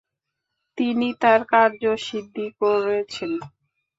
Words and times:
তিনি 0.77 1.07
তাঁর 1.21 1.41
কার্য 1.51 1.83
সিদ্ধি 2.05 2.47
করেছেন। 2.59 3.31